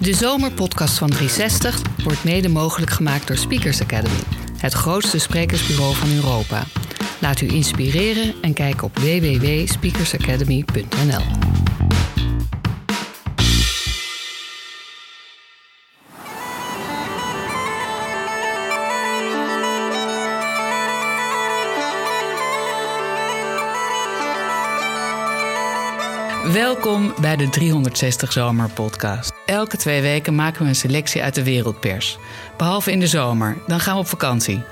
[0.00, 4.20] De zomerpodcast van 360 wordt mede mogelijk gemaakt door Speakers Academy,
[4.56, 6.64] het grootste sprekersbureau van Europa.
[7.18, 11.22] Laat u inspireren en kijk op www.speakersacademy.nl.
[26.52, 29.39] Welkom bij de 360 Zomer Podcast.
[29.50, 32.18] Elke twee weken maken we een selectie uit de wereldpers.
[32.56, 34.62] Behalve in de zomer, dan gaan we op vakantie.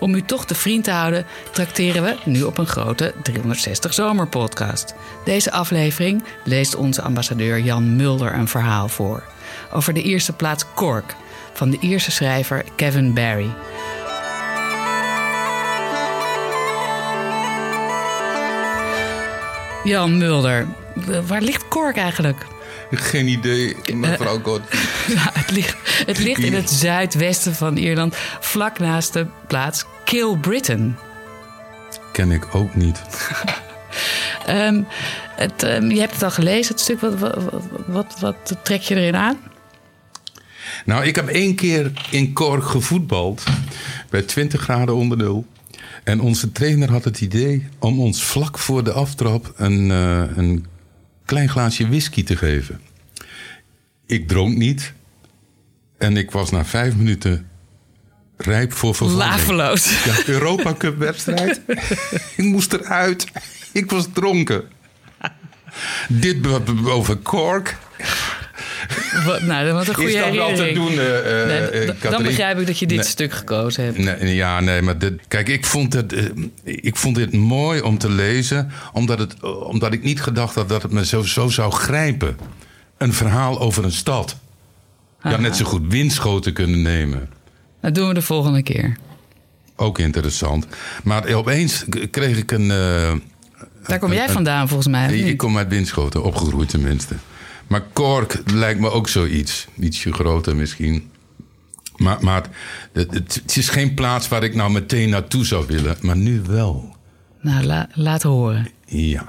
[0.00, 4.26] Om u toch te vriend te houden, trakteren we nu op een grote 360 Zomer
[4.26, 4.94] Podcast.
[5.24, 9.22] Deze aflevering leest onze ambassadeur Jan Mulder een verhaal voor.
[9.72, 11.14] Over de eerste plaats Cork
[11.52, 13.50] van de Ierse schrijver Kevin Barry.
[19.84, 20.66] Jan Mulder,
[21.26, 22.46] waar ligt Cork eigenlijk?
[23.10, 24.60] Geen idee, mevrouw God.
[25.08, 30.96] Ja, het, ligt, het ligt in het zuidwesten van Ierland, vlak naast de plaats Kilbrittain.
[32.12, 33.00] Ken ik ook niet.
[34.46, 34.82] Ehm,
[35.36, 37.00] het, ehm, je hebt het al gelezen, het stuk.
[37.00, 37.34] Wat, wat,
[37.86, 39.36] wat, wat trek je erin aan?
[40.84, 43.42] Nou, ik heb één keer in Cork gevoetbald.
[44.10, 45.46] Bij 20 graden onder nul.
[46.04, 50.66] En onze trainer had het idee om ons vlak voor de aftrap een, eh, een
[51.28, 52.80] klein glaasje whisky te geven.
[54.06, 54.92] Ik dronk niet.
[55.98, 57.48] En ik was na vijf minuten
[58.36, 59.30] rijp voor vervanging.
[59.30, 60.04] Laveloos.
[60.04, 61.60] Ja, Europa Cup wedstrijd.
[62.36, 63.26] ik moest eruit.
[63.72, 64.64] Ik was dronken.
[66.08, 66.46] Dit
[66.84, 67.76] over Cork.
[69.24, 72.58] Nou, wat een goede Is dat wel te doen, eh, eh, Nee, eh, dan begrijp
[72.58, 73.06] ik dat je dit Nee.
[73.06, 73.98] stuk gekozen hebt.
[73.98, 76.14] Nee, ja, nee, maar dit, kijk, ik vond, het,
[76.64, 80.82] ik vond dit mooi om te lezen, omdat, het, omdat ik niet gedacht had dat
[80.82, 82.36] het me zo, zo zou grijpen.
[82.96, 84.36] Een verhaal over een stad.
[85.22, 87.28] Je had net zo goed windschoten kunnen nemen.
[87.80, 88.96] Dat doen we de volgende keer.
[89.76, 90.66] Ook interessant.
[91.02, 92.68] Maar opeens kreeg ik een.
[93.86, 95.18] Daar kom jij vandaan volgens mij.
[95.18, 97.14] ik kom uit windschoten, opgegroeid tenminste.
[97.68, 99.66] Maar Cork lijkt me ook zoiets.
[99.80, 101.10] Ietsje groter misschien.
[101.96, 102.50] Maar, maar
[102.92, 105.96] het, is geen plaats waar ik nou meteen naartoe zou willen.
[106.00, 106.96] Maar nu wel.
[107.40, 108.68] Nou, la- laat horen.
[108.86, 109.28] Ja.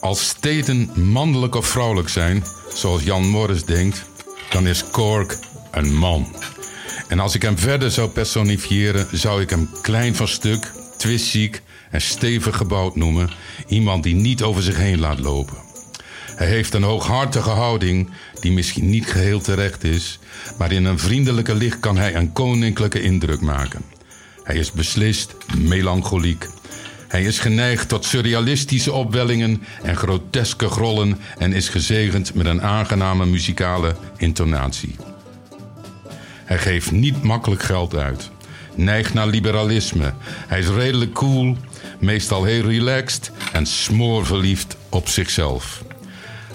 [0.00, 2.44] Als steden mannelijk of vrouwelijk zijn,
[2.74, 4.04] zoals Jan Morris denkt,
[4.50, 5.38] dan is Cork
[5.70, 6.26] een man.
[7.08, 11.62] En als ik hem verder zou personifiëren, zou ik hem klein van stuk, twistziek
[11.92, 13.30] en stevig gebouwd noemen.
[13.66, 15.56] Iemand die niet over zich heen laat lopen.
[16.36, 18.10] Hij heeft een hooghartige houding
[18.40, 20.18] die misschien niet geheel terecht is,
[20.58, 23.82] maar in een vriendelijke licht kan hij een koninklijke indruk maken.
[24.42, 26.48] Hij is beslist melancholiek.
[27.08, 33.26] Hij is geneigd tot surrealistische opwellingen en groteske grollen en is gezegend met een aangename
[33.26, 34.96] muzikale intonatie.
[36.44, 38.30] Hij geeft niet makkelijk geld uit.
[38.74, 40.12] Neigt naar liberalisme.
[40.24, 41.56] Hij is redelijk cool,
[42.02, 45.82] meestal heel relaxed en smoorverliefd op zichzelf.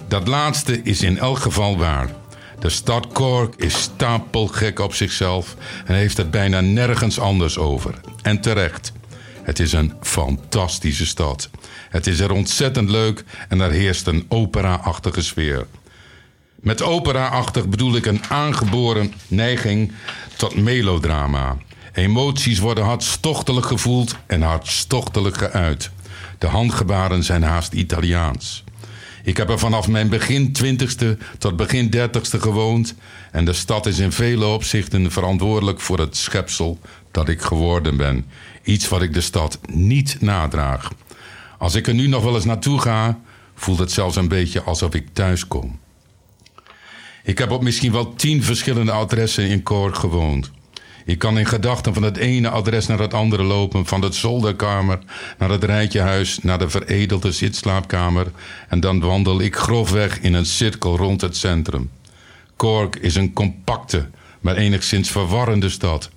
[0.07, 2.09] Dat laatste is in elk geval waar.
[2.59, 5.55] De stad Cork is stapelgek op zichzelf
[5.85, 7.93] en heeft het bijna nergens anders over.
[8.21, 8.91] En terecht.
[9.41, 11.49] Het is een fantastische stad.
[11.89, 15.67] Het is er ontzettend leuk en er heerst een opera-achtige sfeer.
[16.55, 19.91] Met opera-achtig bedoel ik een aangeboren neiging
[20.35, 21.57] tot melodrama.
[21.97, 25.89] Emoties worden hartstochtelijk gevoeld en hartstochtelijk geuit.
[26.37, 28.63] De handgebaren zijn haast Italiaans.
[29.23, 32.95] Ik heb er vanaf mijn begin twintigste tot begin dertigste gewoond
[33.31, 36.79] en de stad is in vele opzichten verantwoordelijk voor het schepsel
[37.11, 38.25] dat ik geworden ben.
[38.63, 40.91] Iets wat ik de stad niet nadraag.
[41.57, 43.19] Als ik er nu nog wel eens naartoe ga,
[43.55, 45.79] voelt het zelfs een beetje alsof ik thuis kom.
[47.23, 50.51] Ik heb op misschien wel tien verschillende adressen in Cork gewoond.
[51.07, 54.99] Ik kan in gedachten van het ene adres naar het andere lopen, van de zolderkamer
[55.37, 58.31] naar het rijtjehuis, naar de veredelde zitslaapkamer
[58.67, 61.91] en dan wandel ik grofweg in een cirkel rond het centrum.
[62.55, 64.09] Cork is een compacte,
[64.39, 66.09] maar enigszins verwarrende stad.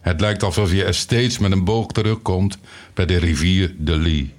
[0.00, 2.58] Het lijkt alsof je er steeds met een boog terugkomt
[2.94, 4.32] bij de rivier de Lee.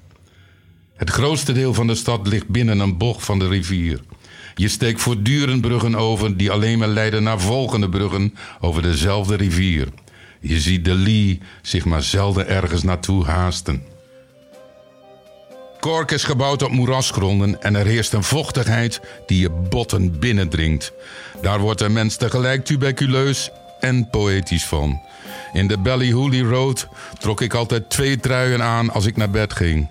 [0.96, 4.00] Het grootste deel van de stad ligt binnen een bocht van de rivier.
[4.56, 9.88] Je steekt voortdurend bruggen over die alleen maar leiden naar volgende bruggen over dezelfde rivier.
[10.40, 13.84] Je ziet de Lee zich maar zelden ergens naartoe haasten.
[15.80, 20.94] Cork is gebouwd op moerasgronden en er heerst een vochtigheid die je botten binnendringt.
[21.42, 23.50] Daar wordt een mens tegelijk tuberculeus
[23.80, 25.02] en poëtisch van.
[25.54, 26.88] In de Ballyhooly Road
[27.20, 29.90] trok ik altijd twee truien aan als ik naar bed ging.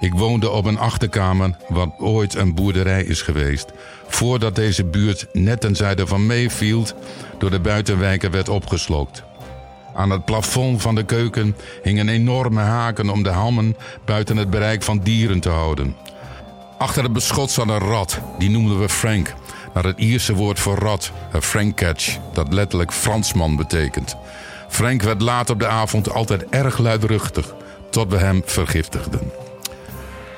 [0.00, 3.72] Ik woonde op een achterkamer wat ooit een boerderij is geweest.
[4.08, 6.94] Voordat deze buurt net ten zuiden van Mayfield
[7.38, 9.22] door de buitenwijken werd opgeslokt.
[9.94, 14.82] Aan het plafond van de keuken hingen enorme haken om de hammen buiten het bereik
[14.82, 15.96] van dieren te houden.
[16.78, 19.34] Achter het beschot zat een rat, die noemden we Frank,
[19.74, 24.16] naar het Ierse woord voor rat, een Frankcatch, dat letterlijk Fransman betekent.
[24.68, 27.54] Frank werd laat op de avond altijd erg luidruchtig,
[27.90, 29.45] tot we hem vergiftigden.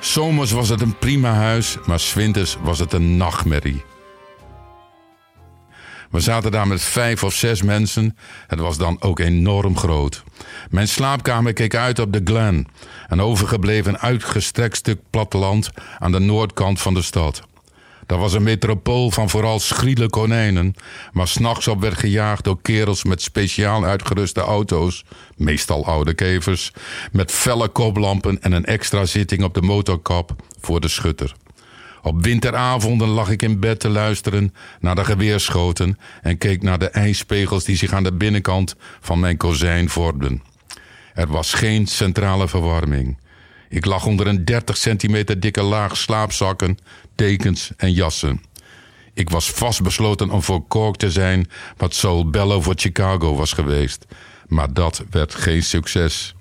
[0.01, 3.83] Zomers was het een prima huis, maar winters was het een nachtmerrie.
[6.11, 8.17] We zaten daar met vijf of zes mensen.
[8.47, 10.25] Het was dan ook enorm groot.
[10.71, 12.67] Mijn slaapkamer keek uit op de Glen,
[13.09, 17.48] een overgebleven uitgestrekt stuk platteland aan de noordkant van de stad.
[18.09, 20.75] Dat was een metropool van vooral schriele konijnen,
[21.13, 25.05] maar s'nachts op werd gejaagd door kerels met speciaal uitgeruste auto's,
[25.37, 26.73] meestal oude kevers,
[27.13, 31.35] met felle koplampen en een extra zitting op de motorkap voor de schutter.
[32.03, 36.89] Op winteravonden lag ik in bed te luisteren naar de geweerschoten en keek naar de
[36.89, 40.43] ijspegels die zich aan de binnenkant van mijn kozijn vormden.
[41.15, 43.19] Er was geen centrale verwarming.
[43.69, 46.79] Ik lag onder een 30 centimeter dikke laag slaapzakken,
[47.19, 48.43] dekens en jassen.
[49.15, 54.07] Ik was vastbesloten om voor Cork te zijn wat Soul Bello voor Chicago was geweest.
[54.47, 56.35] Maar dat werd geen succes.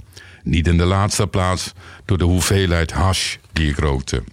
[0.44, 1.74] Niet in de laatste plaats
[2.06, 4.24] door de hoeveelheid hash die ik rookte.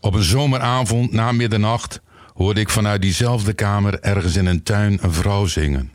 [0.00, 2.00] Op een zomeravond na middernacht
[2.34, 5.92] hoorde ik vanuit diezelfde kamer ergens in een tuin een vrouw zingen.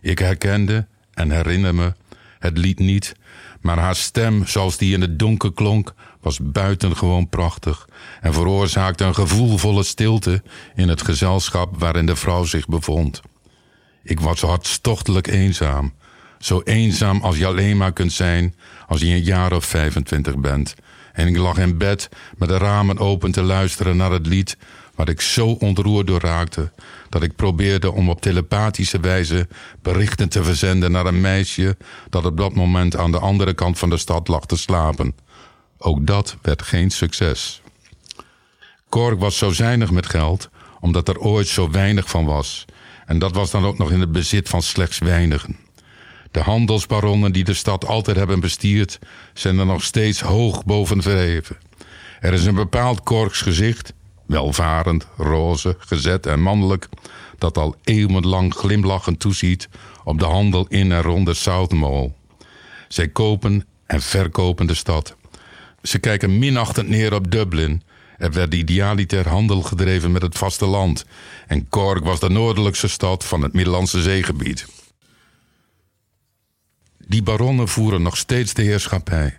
[0.00, 1.94] Ik herkende en herinner me
[2.38, 3.14] het lied niet,
[3.60, 5.94] maar haar stem, zoals die in het donker klonk,
[6.24, 7.88] was buitengewoon prachtig
[8.20, 10.42] en veroorzaakte een gevoelvolle stilte
[10.74, 13.20] in het gezelschap waarin de vrouw zich bevond.
[14.02, 15.94] Ik was hartstochtelijk eenzaam,
[16.38, 18.54] zo eenzaam als je alleen maar kunt zijn
[18.86, 20.74] als je een jaar of 25 bent
[21.14, 24.56] en ik lag in bed met de ramen open te luisteren naar het lied
[24.94, 26.72] waar ik zo ontroerd door raakte
[27.08, 29.48] dat ik probeerde om op telepathische wijze
[29.82, 31.76] berichten te verzenden naar een meisje
[32.10, 35.14] dat op dat moment aan de andere kant van de stad lag te slapen.
[35.86, 37.62] Ook dat werd geen succes.
[38.88, 40.48] Cork was zo zuinig met geld
[40.80, 42.64] omdat er ooit zo weinig van was
[43.06, 45.56] en dat was dan ook nog in het bezit van slechts weinigen.
[46.30, 48.98] De handelsbaronnen die de stad altijd hebben bestierd,
[49.32, 51.58] zijn er nog steeds hoog boven verheven.
[52.20, 53.92] Er is een bepaald Korks gezicht,
[54.26, 56.88] welvarend, roze, gezet en mannelijk,
[57.38, 59.68] dat al eeuwenlang glimlachend toeziet
[60.04, 62.12] op de handel in en rond de South Mall.
[62.88, 65.16] Zij kopen en verkopen de stad.
[65.84, 67.82] Ze kijken minachtend neer op Dublin.
[68.18, 71.04] Er werd idealiter handel gedreven met het vasteland.
[71.46, 74.66] En Cork was de noordelijkste stad van het Middellandse zeegebied.
[77.06, 79.38] Die baronnen voeren nog steeds de heerschappij.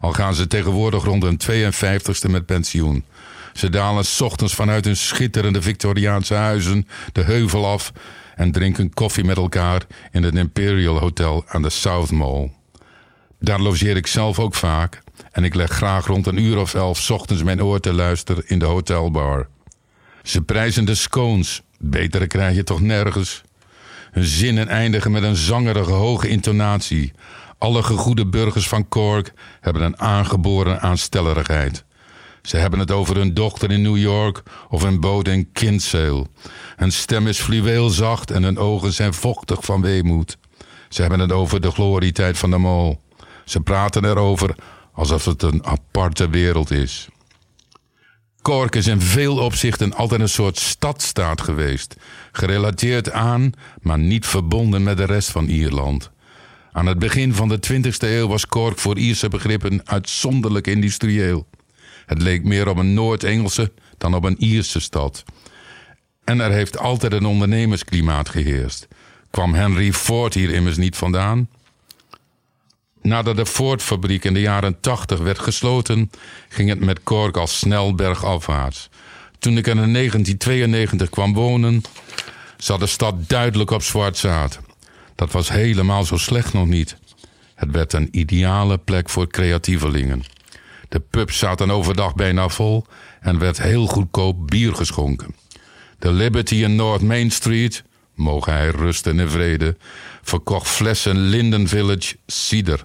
[0.00, 3.04] Al gaan ze tegenwoordig rond hun 52ste met pensioen.
[3.52, 7.92] Ze dalen ochtends vanuit hun schitterende Victoriaanse huizen de heuvel af
[8.34, 12.52] en drinken koffie met elkaar in het Imperial Hotel aan de South Mall.
[13.38, 15.01] Daar logeer ik zelf ook vaak
[15.32, 18.58] en ik leg graag rond een uur of elf ochtends mijn oor te luisteren in
[18.58, 19.48] de hotelbar.
[20.22, 23.42] Ze prijzen de scones, betere krijg je toch nergens.
[24.10, 27.12] Hun zinnen eindigen met een zangerige hoge intonatie.
[27.58, 31.84] Alle gegoede burgers van Cork hebben een aangeboren aanstellerigheid.
[32.42, 36.26] Ze hebben het over hun dochter in New York of hun boot in Kinsale.
[36.76, 40.38] Hun stem is fluweelzacht en hun ogen zijn vochtig van weemoed.
[40.88, 43.00] Ze hebben het over de glorietijd van de mol.
[43.44, 44.54] Ze praten erover
[44.92, 47.08] alsof het een aparte wereld is.
[48.42, 51.96] Cork is in veel opzichten altijd een soort stadstaat geweest,
[52.32, 56.10] gerelateerd aan, maar niet verbonden met de rest van Ierland.
[56.72, 61.46] Aan het begin van de 20e eeuw was Cork voor Ierse begrippen uitzonderlijk industrieel.
[62.06, 65.24] Het leek meer op een Noord-Engelse dan op een Ierse stad.
[66.24, 68.88] En er heeft altijd een ondernemersklimaat geheerst.
[69.30, 71.48] Kwam Henry Ford hier immers niet vandaan?
[73.02, 76.10] Nadat de Ford-fabriek in de jaren 80 werd gesloten,
[76.48, 78.88] ging het met Cork al snel bergafwaarts.
[79.38, 81.82] Toen ik in 1992 kwam wonen,
[82.56, 84.60] zat de stad duidelijk op zwart zaad.
[85.14, 86.96] Dat was helemaal zo slecht nog niet.
[87.54, 90.24] Het werd een ideale plek voor creatievelingen.
[90.88, 92.86] De pubs zaten overdag bijna vol
[93.20, 95.34] en werd heel goedkoop bier geschonken.
[95.98, 97.82] De Liberty in North Main Street,
[98.14, 99.76] mogen hij rusten in vrede,
[100.22, 102.84] verkocht flessen Linden Village cider.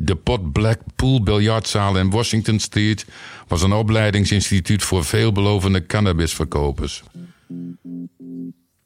[0.00, 3.06] De Pot Black Pool biljartzaal in Washington Street
[3.48, 7.02] was een opleidingsinstituut voor veelbelovende cannabisverkopers.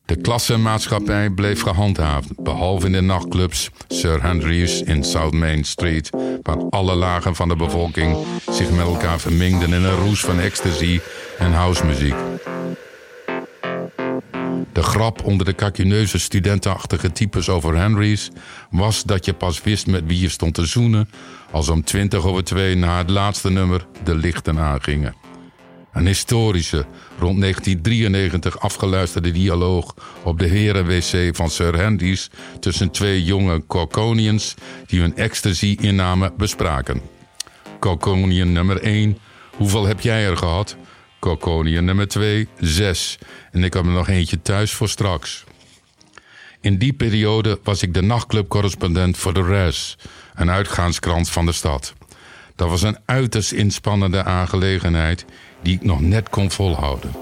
[0.05, 6.11] De klassenmaatschappij bleef gehandhaafd, behalve in de nachtclubs Sir Henry's in South Main Street,
[6.43, 8.17] waar alle lagen van de bevolking
[8.51, 11.01] zich met elkaar vermengden in een roes van ecstasy
[11.39, 12.15] en housemuziek.
[14.73, 18.31] De grap onder de kakineuze studentenachtige types over Henry's
[18.71, 21.09] was dat je pas wist met wie je stond te zoenen
[21.51, 25.15] als om twintig over twee na het laatste nummer de lichten aangingen.
[25.93, 26.85] Een historische,
[27.19, 34.55] rond 1993 afgeluisterde dialoog op de herenwc van Sir Henry's tussen twee jonge Coconians
[34.87, 37.01] die hun ecstasy-inname bespraken.
[37.79, 39.19] Coconian nummer 1,
[39.57, 40.77] hoeveel heb jij er gehad?
[41.23, 43.19] Coconian nummer 2, 6.
[43.53, 45.45] En ik heb er nog eentje thuis voor straks.
[46.61, 49.97] In die periode was ik de nachtclubcorrespondent voor de Res,
[50.35, 51.95] een uitgaanskrant van de stad.
[52.57, 55.25] Dat was een uiterst inspannende aangelegenheid
[55.63, 57.13] die ik nog net kon volhouden.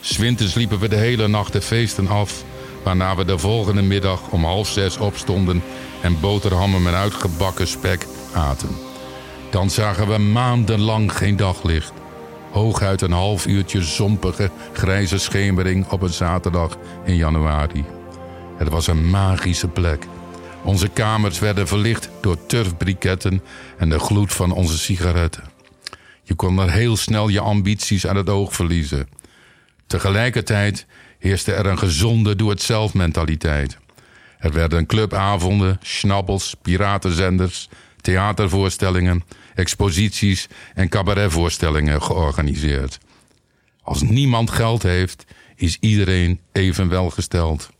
[0.00, 2.44] Swinters liepen we de hele nacht de feesten af,
[2.84, 5.62] waarna we de volgende middag om half zes opstonden
[6.02, 8.76] en boterhammen met uitgebakken spek aten.
[9.50, 11.97] Dan zagen we maandenlang geen daglicht.
[12.58, 17.84] Hooguit een half uurtje zompige, grijze schemering op een zaterdag in januari.
[18.56, 20.06] Het was een magische plek.
[20.62, 23.42] Onze kamers werden verlicht door turfbriketten
[23.76, 25.44] en de gloed van onze sigaretten.
[26.22, 29.08] Je kon er heel snel je ambities aan het oog verliezen.
[29.86, 30.86] Tegelijkertijd
[31.18, 33.78] heerste er een gezonde doe-het-zelf mentaliteit.
[34.38, 37.68] Er werden clubavonden, schnabbels, piratenzenders,
[38.08, 39.24] theatervoorstellingen,
[39.54, 42.98] exposities en cabaretvoorstellingen georganiseerd.
[43.82, 45.24] Als niemand geld heeft,
[45.56, 47.70] is iedereen even welgesteld.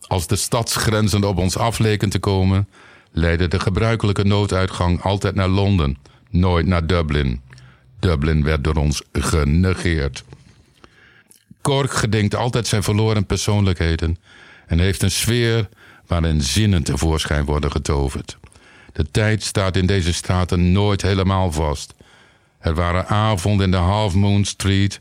[0.00, 2.68] Als de stadsgrenzen op ons afleken te komen,
[3.12, 5.98] leidde de gebruikelijke nooduitgang altijd naar Londen,
[6.30, 7.40] nooit naar Dublin.
[8.00, 10.24] Dublin werd door ons genegeerd.
[11.62, 14.18] Cork gedenkt altijd zijn verloren persoonlijkheden
[14.66, 15.68] en heeft een sfeer
[16.06, 18.38] waarin zinnen tevoorschijn worden getoverd.
[18.94, 21.94] De tijd staat in deze straten nooit helemaal vast.
[22.58, 25.00] Er waren avonden in de Half Moon Street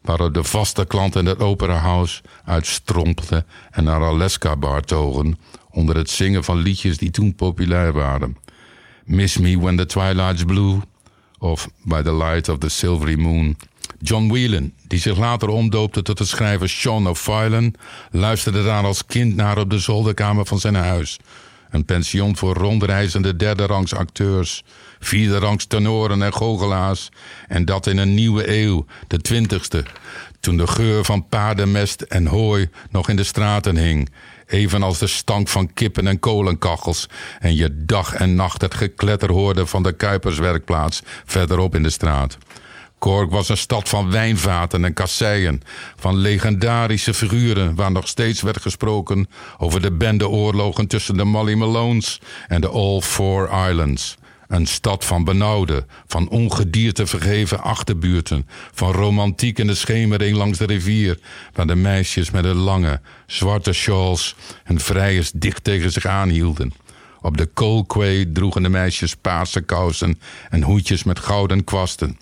[0.00, 5.38] waarop de vaste klanten in het Opera House uitstrompelden en naar Alaska Bar togen
[5.70, 8.36] onder het zingen van liedjes die toen populair waren.
[9.04, 10.80] Miss Me When the Twilight's Blue
[11.38, 13.56] of By the Light of the Silvery Moon.
[14.00, 17.74] John Whelan, die zich later omdoopte tot de schrijver Sean O'Fallon,
[18.10, 21.18] luisterde daar als kind naar op de zolderkamer van zijn huis.
[21.70, 24.64] Een pension voor rondreizende derde rangs acteurs,
[24.98, 27.08] vierde rangs tenoren en goochelaars.
[27.48, 29.84] En dat in een nieuwe eeuw, de twintigste,
[30.40, 34.10] toen de geur van paardenmest en hooi nog in de straten hing.
[34.46, 37.08] Evenals de stank van kippen en kolenkachels.
[37.38, 42.38] En je dag en nacht het gekletter hoorde van de Kuiperswerkplaats verderop in de straat.
[42.98, 45.62] Cork was een stad van wijnvaten en kasseien,
[45.96, 49.28] van legendarische figuren waar nog steeds werd gesproken
[49.58, 54.16] over de bendeoorlogen tussen de Molly Malones en de All Four Islands.
[54.48, 60.66] Een stad van benauwde, van ongedierte vergeven achterbuurten, van romantiek in de schemering langs de
[60.66, 61.18] rivier,
[61.52, 66.72] waar de meisjes met hun lange, zwarte shawls en vrijers dicht tegen zich aanhielden.
[67.20, 72.18] Op de koolkwee droegen de meisjes paarse kousen en hoedjes met gouden kwasten.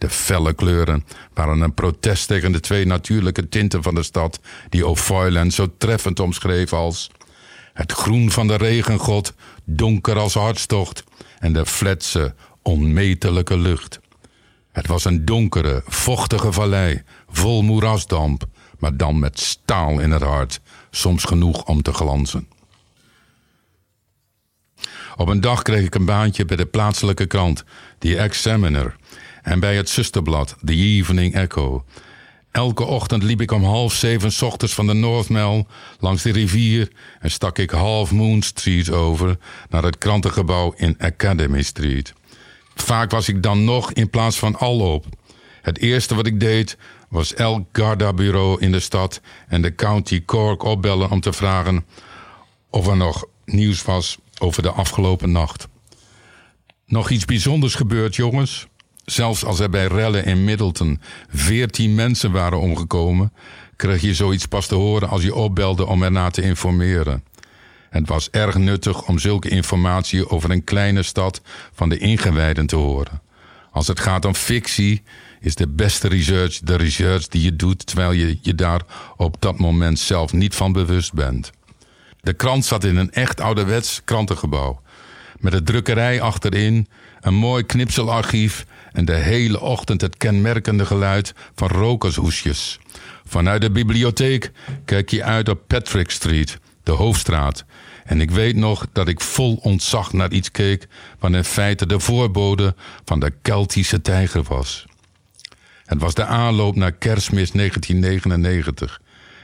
[0.00, 1.04] De felle kleuren
[1.34, 6.20] waren een protest tegen de twee natuurlijke tinten van de stad, die O'Foyland zo treffend
[6.20, 7.10] omschreef als
[7.72, 11.04] het groen van de regengod, donker als hartstocht,
[11.38, 14.00] en de fletse, onmetelijke lucht.
[14.72, 18.44] Het was een donkere, vochtige vallei, vol moerasdamp,
[18.78, 22.48] maar dan met staal in het hart, soms genoeg om te glanzen.
[25.16, 27.64] Op een dag kreeg ik een baantje bij de plaatselijke krant,
[27.98, 28.96] The Examiner,
[29.42, 31.84] en bij het zusterblad, The Evening Echo.
[32.50, 35.28] Elke ochtend liep ik om half zeven ochtends van de North
[35.98, 41.62] langs de rivier en stak ik Half Moon Street over naar het krantengebouw in Academy
[41.62, 42.12] Street.
[42.74, 45.06] Vaak was ik dan nog in plaats van al op.
[45.62, 46.76] Het eerste wat ik deed
[47.08, 51.84] was elk Garda-bureau in de stad en de County Cork opbellen om te vragen
[52.70, 55.68] of er nog nieuws was over de afgelopen nacht.
[56.86, 58.66] Nog iets bijzonders gebeurd, jongens?
[59.10, 63.32] Zelfs als er bij rellen in Middleton veertien mensen waren omgekomen,
[63.76, 67.24] kreeg je zoiets pas te horen als je opbelde om erna te informeren.
[67.88, 71.40] Het was erg nuttig om zulke informatie over een kleine stad
[71.72, 73.20] van de ingewijden te horen.
[73.70, 75.02] Als het gaat om fictie,
[75.40, 78.82] is de beste research de research die je doet terwijl je je daar
[79.16, 81.50] op dat moment zelf niet van bewust bent.
[82.20, 84.80] De krant zat in een echt ouderwets krantengebouw.
[85.38, 86.88] Met een drukkerij achterin,
[87.20, 92.78] een mooi knipselarchief en de hele ochtend het kenmerkende geluid van rokershoesjes.
[93.24, 94.50] Vanuit de bibliotheek
[94.84, 97.64] kijk je uit op Patrick Street, de hoofdstraat.
[98.04, 100.86] En ik weet nog dat ik vol ontzag naar iets keek,
[101.18, 104.86] wat in feite de voorbode van de Keltische tijger was.
[105.84, 109.00] Het was de aanloop naar kerstmis 1999.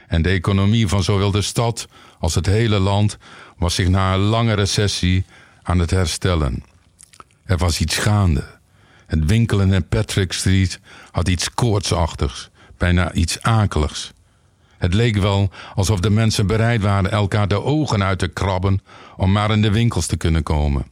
[0.07, 1.87] En de economie van zowel de stad
[2.19, 3.17] als het hele land
[3.57, 5.25] was zich na een lange recessie
[5.63, 6.63] aan het herstellen.
[7.45, 8.56] Er was iets gaande.
[9.07, 10.79] Het winkelen in Patrick Street
[11.11, 14.11] had iets koortsachtigs, bijna iets akeligs.
[14.77, 18.81] Het leek wel alsof de mensen bereid waren elkaar de ogen uit te krabben
[19.15, 20.85] om maar in de winkels te kunnen komen.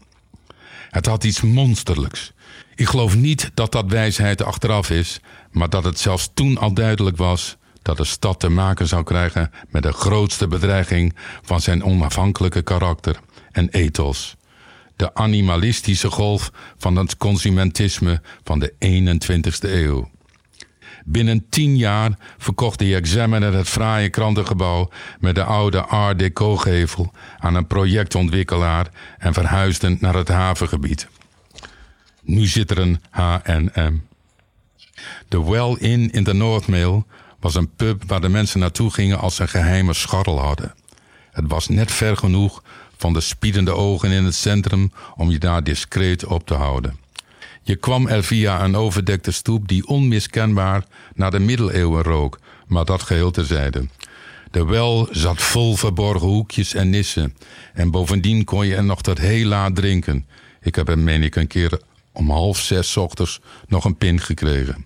[0.89, 2.31] Het had iets monsterlijks.
[2.75, 5.19] Ik geloof niet dat dat wijsheid achteraf is,
[5.51, 9.51] maar dat het zelfs toen al duidelijk was dat de stad te maken zou krijgen
[9.69, 13.19] met de grootste bedreiging van zijn onafhankelijke karakter
[13.51, 14.35] en ethos.
[14.95, 20.09] De animalistische golf van het consumentisme van de 21ste eeuw.
[21.05, 27.55] Binnen tien jaar verkocht de Examiner het fraaie krantengebouw met de oude Art Deco-gevel aan
[27.55, 28.87] een projectontwikkelaar
[29.17, 31.07] en verhuisden naar het havengebied.
[32.21, 33.97] Nu zit er een H&M.
[35.27, 37.05] De Well Inn in de Noordmail
[37.39, 40.73] was een pub waar de mensen naartoe gingen als ze een geheime scharrel hadden.
[41.31, 42.63] Het was net ver genoeg
[42.97, 46.97] van de spiedende ogen in het centrum om je daar discreet op te houden.
[47.61, 50.85] Je kwam er via een overdekte stoep die onmiskenbaar
[51.15, 53.87] naar de middeleeuwen rook, maar dat geheel terzijde.
[54.51, 57.35] De wel zat vol verborgen hoekjes en nissen.
[57.73, 60.25] En bovendien kon je er nog tot heel laat drinken.
[60.61, 61.79] Ik heb er, meen ik, een keer
[62.11, 64.85] om half zes ochtends nog een pin gekregen.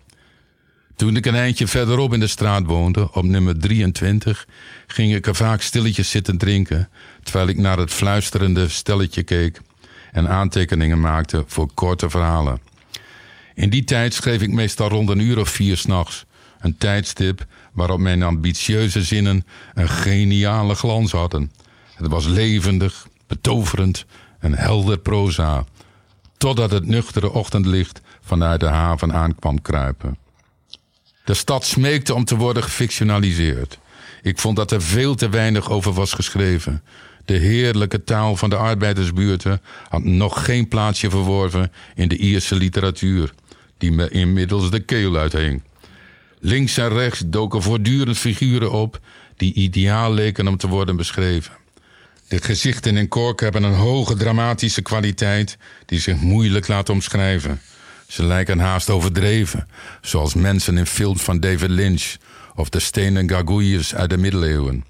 [1.00, 4.48] Toen ik een eindje verderop in de straat woonde, op nummer 23,
[4.88, 6.90] ging ik er vaak stilletjes zitten drinken,
[7.24, 9.62] terwijl ik naar het fluisterende stelletje keek
[10.12, 12.60] en aantekeningen maakte voor korte verhalen.
[13.56, 16.26] In die tijd schreef ik meestal rond een uur of vier s'nachts,
[16.60, 21.52] een tijdstip waarop mijn ambitieuze zinnen een geniale glans hadden.
[21.96, 24.06] Het was levendig, betoverend
[24.40, 25.66] en helder proza,
[26.38, 30.18] totdat het nuchtere ochtendlicht vanuit de haven aankwam kruipen.
[31.30, 33.80] De stad smeekte om te worden gefictionaliseerd.
[34.22, 36.84] Ik vond dat er veel te weinig over was geschreven.
[37.26, 43.34] De heerlijke taal van de arbeidersbuurten had nog geen plaatsje verworven in de Ierse literatuur,
[43.78, 45.62] die me inmiddels de keel uithing.
[46.40, 49.00] Links en rechts doken voortdurend figuren op
[49.38, 51.54] die ideaal leken om te worden beschreven.
[52.28, 57.62] De gezichten in Cork hebben een hoge dramatische kwaliteit die zich moeilijk laat omschrijven.
[58.10, 59.68] Ze lijken haast overdreven,
[60.02, 62.16] zoals mensen in films van David Lynch
[62.56, 64.86] of de stenen gargouilles uit de middeleeuwen.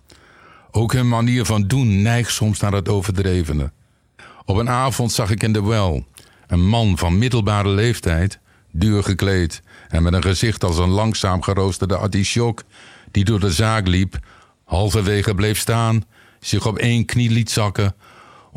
[0.72, 3.72] Ook hun manier van doen neigt soms naar het overdrevene.
[4.46, 6.04] Op een avond zag ik in de well
[6.48, 8.40] een man van middelbare leeftijd,
[8.72, 12.64] duur gekleed en met een gezicht als een langzaam geroosterde artichok,
[13.12, 14.20] die door de zaak liep,
[14.64, 16.04] halverwege bleef staan,
[16.40, 17.96] zich op één knie liet zakken,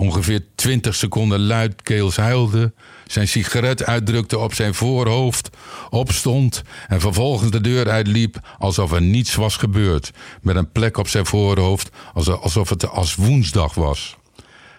[0.03, 2.73] ongeveer twintig seconden luidkeels huilde,
[3.07, 5.51] zijn sigaret uitdrukte op zijn voorhoofd,
[5.91, 10.11] opstond en vervolgens de deur uitliep alsof er niets was gebeurd,
[10.41, 14.17] met een plek op zijn voorhoofd alsof het als woensdag was.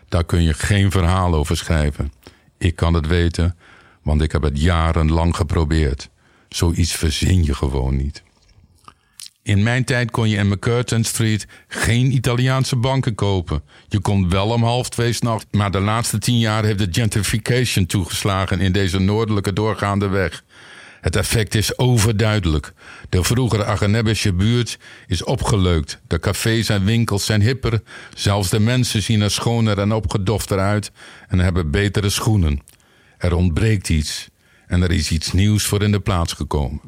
[0.09, 2.13] Daar kun je geen verhaal over schrijven.
[2.57, 3.57] Ik kan het weten,
[4.01, 6.09] want ik heb het jarenlang geprobeerd.
[6.49, 8.23] Zoiets verzin je gewoon niet.
[9.43, 13.63] In mijn tijd kon je in McCurtain Street geen Italiaanse banken kopen.
[13.87, 17.85] Je kon wel om half twee s'nachts, maar de laatste tien jaar heeft de gentrification
[17.85, 20.43] toegeslagen in deze noordelijke doorgaande weg.
[21.01, 22.73] Het effect is overduidelijk.
[23.09, 26.01] De vroegere Agenebische buurt is opgeleukt.
[26.07, 27.81] De cafés en winkels zijn hipper.
[28.15, 30.91] Zelfs de mensen zien er schoner en opgedofter uit
[31.27, 32.61] en hebben betere schoenen.
[33.17, 34.29] Er ontbreekt iets
[34.67, 36.81] en er is iets nieuws voor in de plaats gekomen.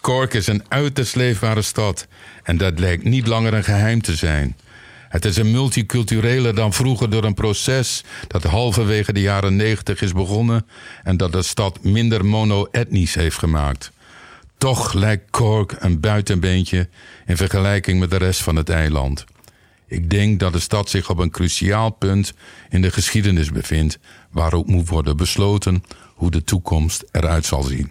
[0.00, 2.06] Cork is een uiterst leefbare stad
[2.42, 4.56] en dat lijkt niet langer een geheim te zijn.
[5.08, 10.12] Het is een multiculturele dan vroeger door een proces dat halverwege de jaren 90 is
[10.12, 10.66] begonnen
[11.02, 13.92] en dat de stad minder mono-etnisch heeft gemaakt.
[14.58, 16.88] Toch lijkt Cork een buitenbeentje
[17.26, 19.24] in vergelijking met de rest van het eiland.
[19.86, 22.32] Ik denk dat de stad zich op een cruciaal punt
[22.68, 23.98] in de geschiedenis bevindt,
[24.30, 25.82] waarop moet worden besloten
[26.14, 27.90] hoe de toekomst eruit zal zien.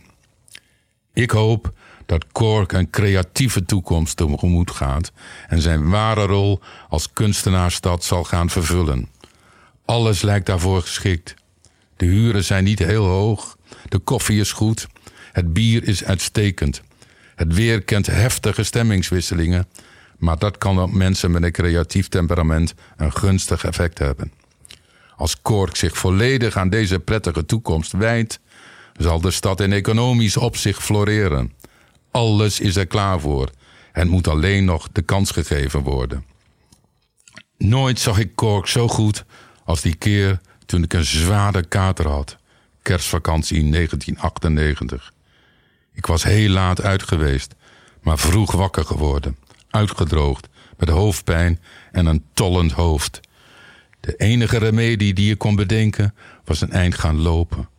[1.13, 1.73] Ik hoop
[2.07, 5.11] dat Cork een creatieve toekomst tegemoet gaat
[5.47, 9.09] en zijn ware rol als kunstenaarsstad zal gaan vervullen.
[9.85, 11.33] Alles lijkt daarvoor geschikt.
[11.95, 14.87] De huren zijn niet heel hoog, de koffie is goed,
[15.31, 16.81] het bier is uitstekend.
[17.35, 19.67] Het weer kent heftige stemmingswisselingen,
[20.17, 24.31] maar dat kan op mensen met een creatief temperament een gunstig effect hebben.
[25.15, 28.39] Als Cork zich volledig aan deze prettige toekomst wijdt,
[28.97, 31.51] zal de stad in economisch opzicht floreren.
[32.11, 33.49] Alles is er klaar voor.
[33.91, 36.25] Het moet alleen nog de kans gegeven worden.
[37.57, 39.25] Nooit zag ik Cork zo goed
[39.63, 42.37] als die keer toen ik een zware kater had.
[42.81, 45.13] Kerstvakantie 1998.
[45.93, 47.55] Ik was heel laat uit geweest,
[48.01, 49.37] maar vroeg wakker geworden.
[49.69, 51.59] Uitgedroogd, met hoofdpijn
[51.91, 53.19] en een tollend hoofd.
[53.99, 56.15] De enige remedie die ik kon bedenken
[56.45, 57.69] was een eind gaan lopen.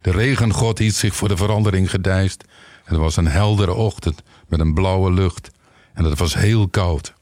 [0.00, 2.44] De regengod hield zich voor de verandering gedijst.
[2.92, 5.50] Het was een heldere ochtend met een blauwe lucht
[5.94, 7.14] en het was heel koud.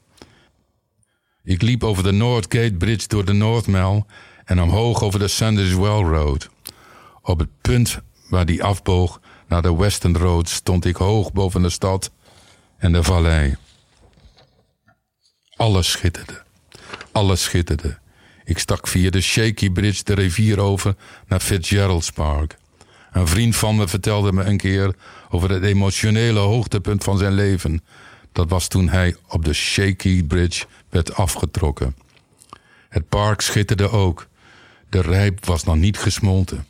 [1.43, 4.03] Ik liep over de Northgate Bridge door de North Mall
[4.45, 6.49] en omhoog over de Sanders Well Road.
[7.21, 11.69] Op het punt waar die afboog naar de Western Road stond ik hoog boven de
[11.69, 12.11] stad
[12.77, 13.55] en de vallei.
[15.55, 16.43] Alles schitterde.
[17.11, 17.99] Alles schitterde.
[18.43, 20.95] Ik stak via de Shaky Bridge de rivier over
[21.27, 22.59] naar Fitzgerald's Park.
[23.11, 24.95] Een vriend van me vertelde me een keer
[25.29, 27.83] over het emotionele hoogtepunt van zijn leven.
[28.31, 31.95] Dat was toen hij op de Shaky Bridge werd afgetrokken.
[32.89, 34.27] Het park schitterde ook.
[34.89, 36.65] De rijp was nog niet gesmolten.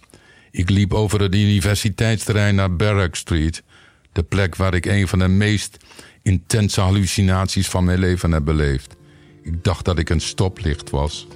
[0.52, 3.64] Ik liep over het universiteitsterrein naar Barrack Street,
[4.12, 5.78] de plek waar ik een van de meest
[6.22, 8.96] intense hallucinaties van mijn leven heb beleefd.
[9.44, 11.28] Ik dacht dat ik een stoplicht was.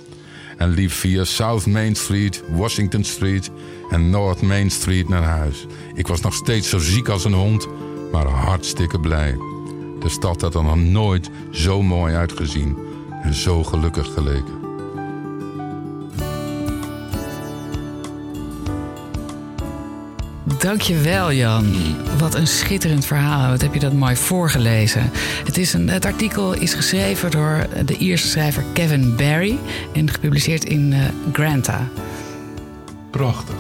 [0.58, 3.52] En liep via South Main Street, Washington Street
[3.90, 5.66] en North Main Street naar huis.
[5.94, 7.68] Ik was nog steeds zo ziek als een hond,
[8.12, 9.38] maar hartstikke blij.
[10.00, 12.78] De stad had er nog nooit zo mooi uitgezien
[13.24, 14.65] en zo gelukkig geleken.
[20.60, 21.76] Dankjewel Jan.
[22.18, 23.50] Wat een schitterend verhaal.
[23.50, 25.12] Wat heb je dat mooi voorgelezen.
[25.46, 29.58] Het, is een, het artikel is geschreven door de Ierse schrijver Kevin Barry
[29.94, 31.00] en gepubliceerd in uh,
[31.34, 31.88] Granta.
[33.12, 33.56] Prachtig.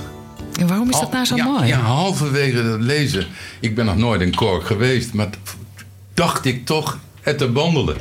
[0.59, 1.67] En waarom is dat nou zo mooi?
[1.67, 3.27] Ja, halverwege het lezen.
[3.59, 5.29] Ik ben nog nooit in Cork geweest, maar
[6.13, 7.97] dacht ik toch het te wandelen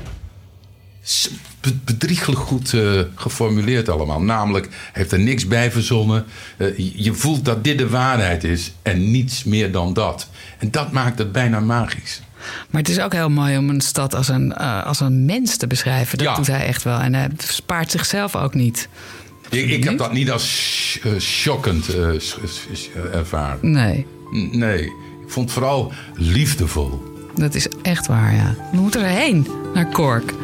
[1.84, 4.22] bedriegelijk goed uh, geformuleerd allemaal.
[4.22, 6.24] Namelijk, heeft er niks bij verzonnen.
[6.56, 10.28] Uh, je voelt dat dit de waarheid is en niets meer dan dat.
[10.58, 12.22] En dat maakt het bijna magisch.
[12.70, 15.56] Maar het is ook heel mooi om een stad als een, uh, als een mens
[15.56, 16.18] te beschrijven.
[16.18, 16.98] Dat doet hij echt wel.
[16.98, 18.88] En hij spaart zichzelf ook niet.
[19.48, 21.86] Ik, ik heb dat niet als shockend
[23.12, 23.58] ervaren.
[23.72, 24.06] Nee.
[24.50, 27.02] Nee, ik vond het vooral liefdevol.
[27.34, 28.54] Dat is echt waar, ja.
[28.72, 30.34] We moeten erheen, naar Cork.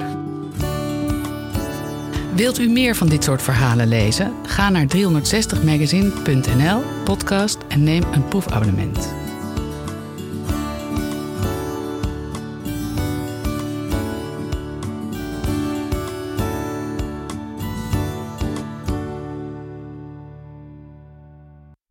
[2.34, 4.34] Wilt u meer van dit soort verhalen lezen?
[4.46, 9.19] Ga naar 360magazine.nl, podcast en neem een proefabonnement.